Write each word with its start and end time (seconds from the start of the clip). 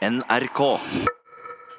NRK. 0.00 0.80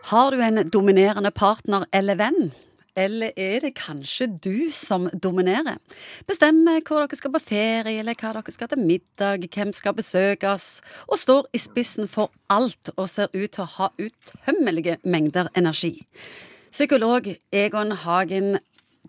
Har 0.03 0.31
du 0.31 0.41
en 0.45 0.69
dominerende 0.69 1.31
partner 1.33 1.87
eller 1.91 2.19
venn? 2.19 2.51
Eller 2.93 3.31
er 3.39 3.63
det 3.63 3.71
kanskje 3.79 4.27
du 4.43 4.69
som 4.69 5.07
dominerer? 5.23 5.79
Bestemmer 6.29 6.83
hvor 6.85 7.01
dere 7.01 7.17
skal 7.17 7.33
på 7.33 7.41
ferie, 7.41 7.97
eller 7.97 8.13
hva 8.19 8.35
dere 8.35 8.53
skal 8.53 8.69
til 8.69 8.83
middag, 8.85 9.47
hvem 9.55 9.73
skal 9.73 9.97
besøkes, 9.97 10.67
og 11.09 11.17
står 11.17 11.49
i 11.49 11.63
spissen 11.63 12.11
for 12.11 12.29
alt 12.53 12.91
og 12.93 13.09
ser 13.09 13.33
ut 13.33 13.55
til 13.55 13.65
å 13.65 13.71
ha 13.79 13.89
utømmelige 13.97 14.99
mengder 15.01 15.49
energi. 15.57 15.95
Psykolog 16.69 17.31
Egon 17.49 17.95
Hagen, 18.03 18.59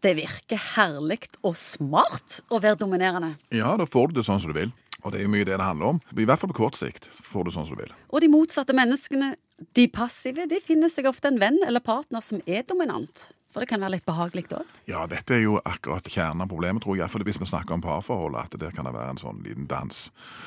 det 0.00 0.16
virker 0.22 0.70
herlig 0.72 1.26
og 1.42 1.58
smart 1.60 2.40
å 2.48 2.62
være 2.64 2.80
dominerende. 2.80 3.34
Ja, 3.52 3.76
da 3.76 3.84
får 3.84 4.08
du 4.08 4.22
det 4.22 4.30
sånn 4.30 4.40
som 4.40 4.54
du 4.54 4.62
vil. 4.62 4.72
Og 5.02 5.12
det 5.12 5.20
er 5.20 5.26
jo 5.26 5.32
mye 5.32 5.46
det 5.46 5.58
det 5.58 5.66
handler 5.66 5.94
om. 5.94 6.00
I 6.14 6.26
hvert 6.28 6.40
fall 6.40 6.52
på 6.52 6.60
kort 6.60 6.78
sikt 6.78 7.08
får 7.26 7.46
du 7.46 7.54
sånn 7.54 7.66
som 7.66 7.76
du 7.76 7.82
vil. 7.82 7.94
Og 8.14 8.22
de 8.22 8.30
motsatte 8.30 8.76
menneskene, 8.76 9.34
de 9.78 9.86
passive, 9.90 10.46
de 10.50 10.60
finner 10.62 10.90
seg 10.92 11.08
ofte 11.10 11.30
en 11.30 11.40
venn 11.42 11.58
eller 11.66 11.82
partner 11.84 12.22
som 12.24 12.42
er 12.46 12.66
dominant. 12.68 13.28
For 13.52 13.60
det 13.60 13.68
kan 13.68 13.82
være 13.84 13.98
litt 13.98 14.06
behagelig 14.08 14.46
òg. 14.56 14.68
Ja, 14.88 15.04
dette 15.10 15.36
er 15.36 15.42
jo 15.44 15.58
akkurat 15.60 16.06
kjernen 16.08 16.44
av 16.44 16.48
problemet, 16.48 16.82
tror 16.84 16.96
jeg. 16.96 17.10
For 17.12 17.24
hvis 17.26 17.38
vi 17.40 17.48
snakker 17.48 17.76
om 17.76 17.84
parforhold, 17.84 18.38
at 18.40 18.56
der 18.58 18.72
kan 18.72 18.88
det 18.88 18.94
være 18.96 19.12
en 19.12 19.20
sånn 19.20 19.42
liten 19.44 19.68
dans. 19.68 20.06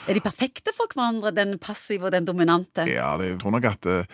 Er 0.09 0.17
de 0.17 0.23
perfekte 0.25 0.73
for 0.75 0.89
hverandre, 0.89 1.33
den 1.35 1.55
passive 1.61 2.09
og 2.09 2.15
den 2.15 2.25
dominante? 2.25 2.87
Ja, 2.89 3.13
det, 3.21 3.29
jeg 3.35 3.39
tror 3.43 3.55
nok 3.55 3.69
at 3.69 3.89
eh, 3.91 4.09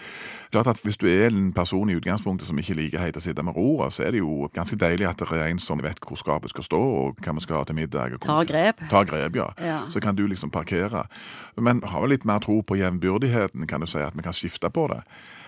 at 0.52 0.84
hvis 0.84 1.00
du 1.00 1.08
er 1.08 1.30
en 1.30 1.54
person 1.55 1.90
i 1.90 1.95
utgangspunktet 1.95 2.50
som 2.50 2.59
ikke 2.59 2.76
liker 2.76 3.00
helt 3.00 3.17
å 3.17 3.23
sitte 3.23 3.44
med 3.48 3.55
roret, 3.55 3.95
så 3.95 4.04
er 4.04 4.16
det 4.16 4.20
jo 4.20 4.50
ganske 4.54 4.76
deilig 4.76 5.08
at 5.08 5.22
det 5.22 5.30
er 5.31 5.48
en 5.48 5.62
som 5.64 5.80
vet 5.84 6.00
hvor 6.03 6.20
skapet 6.20 6.52
skal 6.52 6.67
stå, 6.67 6.81
og 6.81 7.22
hva 7.23 7.36
vi 7.38 7.45
skal 7.45 7.62
ha 7.62 7.67
til 7.67 7.80
middag. 7.80 8.17
Ta 8.23 8.42
grep. 8.48 8.84
Ta 8.92 9.05
grep, 9.08 9.39
ja. 9.39 9.52
Ja. 9.64 9.84
Så 9.94 10.03
kan 10.03 10.17
du 10.20 10.26
liksom 10.28 10.52
parkere. 10.52 11.05
Men 11.55 11.80
har 11.88 12.08
litt 12.12 12.28
mer 12.28 12.44
tro 12.44 12.59
på 12.62 12.76
jevnbyrdigheten, 12.81 13.67
kan 13.67 13.81
du 13.84 13.88
si, 13.88 14.03
at 14.03 14.17
vi 14.17 14.26
kan 14.26 14.36
skifte 14.36 14.70
på 14.70 14.89
det. 14.92 15.03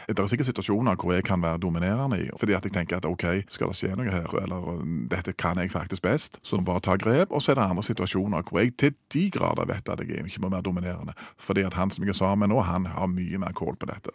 Det 0.07 0.19
er 0.19 0.27
sikkert 0.27 0.49
situasjoner 0.49 0.97
hvor 0.99 1.13
jeg 1.15 1.23
kan 1.27 1.41
være 1.43 1.61
dominerende 1.63 2.19
i, 2.25 2.27
fordi 2.39 2.55
at 2.57 2.65
jeg 2.67 2.73
tenker 2.75 2.97
at 2.97 3.07
ok, 3.07 3.25
skal 3.51 3.71
det 3.71 3.77
skje 3.79 3.93
noe 3.97 4.11
her, 4.11 4.27
eller 4.41 4.83
dette 5.11 5.35
kan 5.37 5.61
jeg 5.61 5.71
faktisk 5.71 6.03
best, 6.03 6.39
så 6.43 6.59
bare 6.61 6.83
ta 6.83 6.97
grep. 6.99 7.31
Og 7.31 7.41
så 7.41 7.53
er 7.53 7.59
det 7.59 7.69
andre 7.69 7.83
situasjoner 7.83 8.43
hvor 8.49 8.59
jeg 8.59 8.75
til 8.77 8.93
de 9.13 9.29
grader 9.31 9.69
vet 9.69 9.89
at 9.89 10.03
jeg 10.03 10.25
ikke 10.25 10.43
må 10.43 10.51
være 10.53 10.67
dominerende, 10.67 11.15
fordi 11.37 11.65
at 11.67 11.77
han 11.79 11.91
som 11.91 12.03
jeg 12.03 12.15
er 12.15 12.19
sammen 12.19 12.47
med 12.47 12.55
nå, 12.55 12.61
han 12.67 12.85
har 12.85 13.07
mye 13.11 13.39
mer 13.41 13.55
kål 13.55 13.79
på 13.79 13.89
dette. 13.89 14.13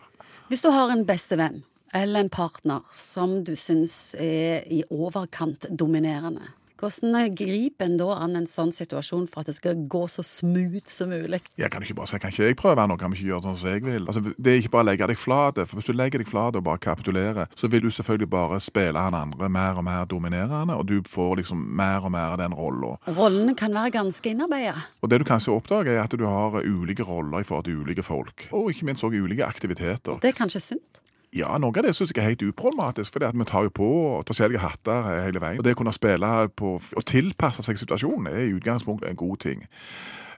Hvis 0.48 0.64
du 0.64 0.70
har 0.72 0.92
en 0.92 1.06
bestevenn 1.06 1.62
eller 1.96 2.20
en 2.20 2.30
partner 2.32 2.84
som 2.92 3.42
du 3.44 3.54
syns 3.56 4.14
er 4.20 4.64
i 4.68 4.82
overkant 4.90 5.66
dominerende, 5.72 6.52
hvordan 6.78 7.34
griper 7.36 7.86
en 7.88 7.96
da 8.00 8.08
an 8.22 8.36
en 8.38 8.46
sånn 8.48 8.70
situasjon 8.74 9.26
for 9.30 9.42
at 9.42 9.50
det 9.50 9.56
skal 9.58 9.80
gå 9.90 10.04
så 10.10 10.22
smooth 10.26 10.86
som 10.90 11.10
mulig? 11.12 11.40
Jeg 11.58 11.72
kan 11.72 11.84
ikke 11.84 11.96
bare 11.98 12.10
si, 12.12 12.20
kan 12.22 12.32
ikke 12.34 12.48
jeg 12.50 12.58
prøve 12.60 12.86
noe, 12.88 12.98
kan 13.00 13.12
vi 13.12 13.20
ikke 13.20 13.30
gjøre 13.32 13.46
sånn 13.48 13.58
som 13.60 13.72
jeg 13.72 13.84
vil? 13.86 14.06
Altså, 14.06 14.22
det 14.36 14.52
er 14.52 14.60
ikke 14.62 14.74
bare 14.76 14.86
å 14.86 14.88
legge 14.90 15.08
deg 15.10 15.20
flat, 15.20 15.60
for 15.64 15.80
hvis 15.80 15.90
du 15.90 15.96
legger 15.96 16.22
deg 16.22 16.30
flat 16.30 16.58
og 16.58 16.66
bare 16.68 16.82
kapitulerer, 16.84 17.50
så 17.58 17.70
vil 17.72 17.84
du 17.86 17.90
selvfølgelig 17.94 18.30
bare 18.30 18.60
spille 18.64 19.02
han 19.08 19.16
andre 19.18 19.50
mer 19.52 19.80
og 19.80 19.86
mer 19.88 20.06
dominerende, 20.10 20.76
og 20.78 20.86
du 20.88 21.02
får 21.08 21.40
liksom 21.42 21.66
mer 21.78 22.06
og 22.06 22.14
mer 22.14 22.36
av 22.36 22.38
den 22.42 22.54
rollen. 22.56 22.98
Rollene 23.18 23.56
kan 23.58 23.74
være 23.74 23.94
ganske 23.98 24.30
innarbeida. 24.30 24.76
Og 25.02 25.10
det 25.10 25.20
du 25.22 25.26
kanskje 25.28 25.54
oppdager, 25.54 25.96
er 25.96 26.04
at 26.06 26.14
du 26.14 26.24
har 26.28 26.60
ulike 26.62 27.06
roller 27.06 27.42
i 27.42 27.48
forhold 27.48 27.68
til 27.68 27.82
ulike 27.82 28.06
folk, 28.06 28.48
og 28.52 28.70
ikke 28.72 28.88
minst 28.88 29.04
også 29.04 29.18
ulike 29.24 29.46
aktiviteter. 29.46 30.14
Og 30.16 30.22
Det 30.22 30.32
er 30.32 30.38
kanskje 30.38 30.62
sunt? 30.62 31.02
Ja, 31.36 31.50
noe 31.60 31.76
av 31.76 31.84
det 31.84 31.92
synes 31.96 32.14
jeg 32.14 32.22
er 32.22 32.30
helt 32.30 32.42
uproblematisk, 32.42 33.12
for 33.12 33.24
vi 33.36 33.44
tar 33.48 33.66
jo 33.66 33.72
på 33.74 33.88
forskjellige 34.28 34.62
hatter 34.62 35.08
hele 35.26 35.42
veien. 35.42 35.60
Og 35.60 35.66
det 35.66 35.74
å 35.76 35.80
kunne 35.82 35.92
spille 35.92 36.30
på 36.56 36.78
og 36.80 37.04
tilpasse 37.08 37.64
seg 37.66 37.76
situasjonen 37.80 38.30
er 38.32 38.46
i 38.46 38.54
utgangspunktet 38.56 39.10
en 39.10 39.20
god 39.20 39.36
ting. 39.44 39.66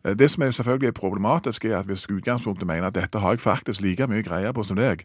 Eh, 0.05 0.17
Det 0.17 0.31
som 0.31 0.43
er 0.43 0.51
selvfølgelig 0.51 0.89
er 0.89 0.93
problematisk, 0.93 1.65
er 1.65 1.79
at 1.79 1.87
hvis 1.87 2.07
utgangspunktet 2.11 2.67
mener 2.67 2.87
at 2.87 2.95
dette 2.95 3.19
har 3.19 3.31
jeg 3.31 3.41
faktisk 3.41 3.81
like 3.81 4.07
mye 4.07 4.23
greier 4.23 4.53
på 4.53 4.63
som 4.65 4.77
deg, 4.77 5.05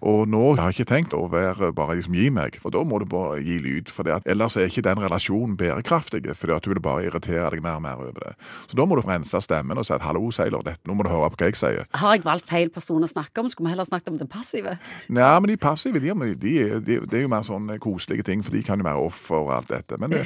og 0.00 0.28
nå 0.28 0.54
har 0.56 0.70
jeg 0.70 0.80
ikke 0.80 0.94
tenkt 0.94 1.14
å 1.14 1.28
være 1.30 1.72
bare 1.72 1.94
liksom 1.94 2.14
gi 2.14 2.30
meg, 2.30 2.56
for 2.60 2.70
da 2.70 2.82
må 2.84 2.98
du 2.98 3.04
bare 3.04 3.40
gi 3.44 3.58
lyd, 3.58 3.90
for 3.92 4.02
det 4.02 4.22
ellers 4.26 4.56
er 4.56 4.68
ikke 4.68 4.82
den 4.82 5.02
relasjonen 5.02 5.56
bærekraftig, 5.56 6.24
for 6.36 6.54
at 6.56 6.64
du 6.64 6.70
vil 6.70 6.80
bare 6.80 7.04
irritere 7.04 7.50
deg 7.50 7.62
mer 7.62 7.76
og 7.76 7.82
mer 7.82 8.00
over 8.00 8.20
det. 8.24 8.34
Så 8.68 8.76
da 8.76 8.84
må 8.84 8.96
du 8.96 9.04
rense 9.06 9.40
stemmen 9.40 9.78
og 9.78 9.84
si 9.84 9.92
at 9.92 10.02
hallo, 10.02 10.30
Seiler, 10.30 10.62
dette, 10.64 10.80
nå 10.88 10.94
må 10.94 11.04
du 11.04 11.10
høre 11.12 11.30
på 11.30 11.40
hva 11.40 11.50
jeg 11.50 11.60
sier. 11.60 11.84
Har 11.94 12.16
jeg 12.16 12.24
valgt 12.24 12.48
feil 12.48 12.70
person 12.70 13.02
å 13.02 13.10
snakke 13.10 13.40
om? 13.40 13.48
Skulle 13.48 13.68
vi 13.68 13.74
heller 13.74 13.88
snakket 13.88 14.08
om 14.08 14.18
den 14.18 14.28
passive? 14.28 14.78
Nei, 15.08 15.40
men 15.40 15.50
de 15.50 15.56
passive, 15.56 16.00
de, 16.00 16.14
de, 16.14 16.80
de, 16.80 17.00
de, 17.04 17.16
er 17.16 17.22
jo 17.26 17.32
mer 17.32 17.44
sånne 17.44 17.78
koselige 17.82 18.22
ting, 18.22 18.44
for 18.44 18.56
de 18.56 18.62
kan 18.62 18.80
jo 18.80 18.88
være 18.88 19.04
offer 19.04 19.36
og 19.36 19.52
alt 19.58 19.72
dette. 19.72 19.98
Men, 20.00 20.16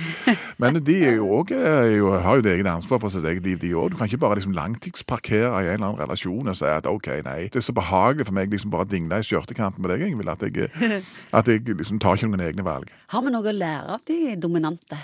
men 0.62 0.80
de 0.84 0.98
er 1.04 1.18
jo 1.18 1.30
også, 1.40 1.58
jo, 1.94 2.14
har 2.14 2.38
jo 2.38 2.46
det 2.46 2.54
eget 2.54 2.70
ansvar 2.70 3.02
for 3.02 3.08
sitt 3.12 3.26
eget 3.26 3.46
liv, 3.46 3.58
de 3.62 3.74
òg. 3.74 4.03
Kan 4.04 4.10
ikke 4.10 4.20
bare 4.20 4.36
liksom 4.36 4.52
langtidsparkere 4.52 5.62
i 5.64 5.68
en 5.72 5.78
eller 5.78 5.86
annen 5.86 6.00
relasjon 6.02 6.50
og 6.52 6.56
si 6.58 6.66
at 6.68 6.84
OK, 6.84 7.06
nei, 7.24 7.46
det 7.48 7.56
er 7.56 7.64
så 7.64 7.72
behagelig 7.72 8.26
for 8.28 8.36
meg 8.36 8.52
liksom 8.52 8.68
bare 8.74 8.84
å 8.84 8.90
dingle 8.90 9.16
i 9.16 9.24
skjørtekanten 9.24 9.80
med 9.80 9.94
deg, 9.94 10.04
jeg 10.04 10.28
at 10.28 10.44
jeg, 10.44 10.68
at 11.40 11.48
jeg 11.48 11.64
liksom 11.70 12.02
tar 12.04 12.20
ikke 12.20 12.28
noen 12.28 12.44
egne 12.44 12.66
valg. 12.66 12.92
Har 13.14 13.24
vi 13.24 13.32
noe 13.32 13.48
å 13.48 13.56
lære 13.56 13.96
av 13.96 14.04
de 14.04 14.36
dominante? 14.36 14.98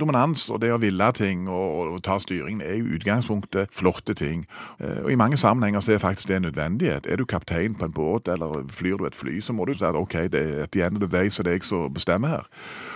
Dominans 0.00 0.48
og 0.50 0.60
det 0.60 0.72
å 0.74 0.80
ville 0.82 1.10
ting 1.16 1.48
og, 1.48 1.94
og 1.94 2.02
ta 2.06 2.18
styringen 2.18 2.62
er 2.64 2.78
i 2.78 2.96
utgangspunktet 2.96 3.68
flotte 3.74 4.14
ting. 4.14 4.46
Eh, 4.80 5.02
Og 5.04 5.12
I 5.12 5.18
mange 5.20 5.36
sammenhenger 5.36 5.80
så 5.80 5.92
er 5.94 5.98
faktisk 6.02 6.28
det 6.28 6.36
en 6.36 6.48
nødvendighet. 6.48 7.06
Er 7.06 7.16
du 7.16 7.24
kaptein 7.24 7.74
på 7.74 7.84
en 7.84 7.92
båt 7.92 8.28
eller 8.28 8.64
flyr 8.70 8.96
du 8.96 9.06
et 9.06 9.14
fly, 9.14 9.40
så 9.40 9.52
må 9.52 9.64
du 9.64 9.74
si 9.74 9.84
at 9.84 9.94
OK, 9.98 10.12
det 10.32 10.42
er 10.42 10.62
at 10.64 10.70
the 10.72 10.82
end 10.86 10.96
of 10.96 11.08
the 11.08 11.18
day 11.18 11.28
så 11.28 11.42
det 11.42 11.50
er 11.52 11.60
jeg 11.60 11.64
som 11.68 11.92
bestemmer 11.94 12.28
her. 12.28 12.48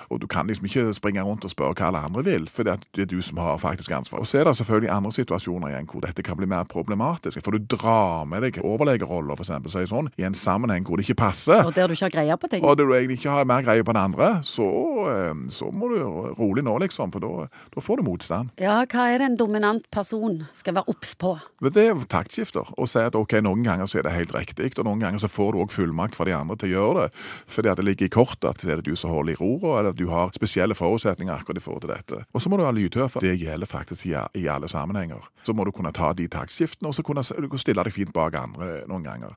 Og 0.08 0.20
du 0.20 0.26
kan 0.26 0.46
liksom 0.48 0.64
ikke 0.64 0.94
springe 0.96 1.22
rundt 1.22 1.44
og 1.44 1.50
spørre 1.52 1.74
hva 1.76 1.90
alle 1.90 2.00
andre 2.00 2.22
vil, 2.24 2.46
for 2.48 2.64
det 2.64 2.78
er 2.96 3.04
du 3.10 3.18
som 3.22 3.36
har 3.42 3.58
faktisk 3.60 3.90
ansvar. 3.92 4.22
Og 4.22 4.26
så 4.26 4.38
er 4.40 4.44
det 4.48 4.56
selvfølgelig 4.56 4.90
andre 4.90 5.12
situasjoner 5.12 5.68
igjen 5.68 5.88
hvor 5.90 6.00
dette 6.00 6.24
kan 6.24 6.38
bli 6.38 6.46
mer 6.48 6.64
problematisk. 6.64 7.42
For 7.44 7.52
du 7.52 7.66
drar 7.76 8.24
med 8.24 8.46
deg 8.46 8.56
overlegerroller, 8.64 9.36
for 9.36 9.44
eksempel, 9.44 9.72
sier 9.72 9.90
sånn, 9.90 10.08
i 10.16 10.24
en 10.24 10.34
sammenheng 10.38 10.86
hvor 10.88 10.96
det 10.96 11.04
ikke 11.04 11.18
passer. 11.26 11.60
Og 11.60 11.74
der 11.76 11.86
du 11.90 11.92
ikke 11.92 12.08
har 12.08 12.14
greie 12.16 12.38
på 12.40 12.48
ting? 12.48 12.64
Og 12.64 12.78
der 12.78 12.88
du 12.88 12.94
egentlig 12.96 13.18
ikke 13.20 13.34
har 13.36 13.44
mer 13.52 13.66
greie 13.66 13.84
på 13.84 13.92
den 13.92 14.00
andre, 14.00 14.30
så, 14.48 14.68
eh, 15.12 15.34
så 15.52 15.68
må 15.68 15.92
du 15.92 15.98
rolig 16.40 16.64
nå, 16.64 16.77
liksom, 16.82 17.12
for 17.14 17.24
da, 17.24 17.80
får 17.80 18.00
du 18.00 18.06
motstand. 18.06 18.52
Ja, 18.60 18.80
hva 18.84 19.08
er 19.12 19.22
det 19.22 19.30
en 19.30 19.38
dominant 19.40 19.86
person 19.94 20.42
skal 20.54 20.78
være 20.78 20.92
obs 20.92 21.14
på? 21.18 21.34
Det 21.62 21.84
er 21.84 22.02
taktskifter. 22.10 22.72
Å 22.76 22.88
si 22.88 23.02
at 23.02 23.16
ok, 23.18 23.38
noen 23.44 23.64
ganger 23.66 23.88
så 23.90 24.00
er 24.00 24.08
det 24.08 24.14
helt 24.16 24.34
riktig, 24.36 24.72
og 24.78 24.86
noen 24.88 25.02
ganger 25.02 25.22
så 25.22 25.30
får 25.30 25.54
du 25.54 25.62
òg 25.62 25.74
fullmakt 25.74 26.18
fra 26.18 26.28
de 26.28 26.36
andre 26.36 26.58
til 26.58 26.72
å 26.72 26.74
gjøre 26.76 27.06
det. 27.06 27.24
Fordi 27.50 27.72
at 27.72 27.80
det 27.80 27.86
ligger 27.88 28.08
i 28.08 28.14
kortet 28.14 28.48
at 28.50 28.62
det 28.62 28.72
er 28.72 28.82
det 28.82 28.90
du 28.90 28.98
som 28.98 29.12
holder 29.14 29.34
i 29.34 29.40
roret, 29.40 29.68
eller 29.80 29.92
at 29.94 30.00
du 30.00 30.06
har 30.12 30.34
spesielle 30.36 30.76
forutsetninger 30.78 31.34
akkurat 31.34 31.60
i 31.60 31.64
forhold 31.64 31.84
til 31.86 31.94
dette. 31.94 32.22
Og 32.32 32.42
så 32.42 32.50
må 32.50 32.58
du 32.58 32.64
være 32.66 32.78
lydhør, 32.78 33.10
for 33.12 33.24
det 33.24 33.36
gjelder 33.40 33.70
faktisk 33.70 34.08
i, 34.08 34.46
alle 34.48 34.68
sammenhenger. 34.70 35.24
Så 35.44 35.54
må 35.56 35.64
du 35.64 35.72
kunne 35.74 35.92
ta 35.96 36.12
de 36.16 36.28
taktskiftene, 36.30 36.90
og 36.90 36.96
så 36.96 37.04
kunne 37.06 37.22
du 37.22 37.58
stille 37.60 37.84
deg 37.84 37.94
fint 37.94 38.12
bak 38.14 38.36
andre 38.38 38.82
noen 38.90 39.06
ganger. 39.06 39.34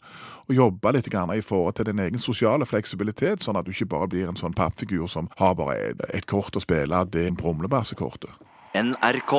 Og 0.49 0.55
jobbe 0.55 0.93
litt 0.95 1.09
grann 1.11 1.31
i 1.33 1.43
forhold 1.45 1.77
til 1.77 1.87
din 1.89 2.01
egen 2.03 2.21
sosiale 2.21 2.67
fleksibilitet, 2.67 3.43
sånn 3.43 3.59
at 3.59 3.67
du 3.67 3.71
ikke 3.73 3.89
bare 3.93 4.09
blir 4.11 4.29
en 4.29 4.39
sånn 4.39 4.55
pappfigur 4.57 5.07
som 5.11 5.29
har 5.39 5.55
bare 5.59 5.93
et 6.11 6.27
kort 6.29 6.55
å 6.57 6.63
spille, 6.63 7.03
det 7.11 7.20
er 7.27 7.31
brumlebassekortet. 7.37 8.29
NRK. 8.73 9.33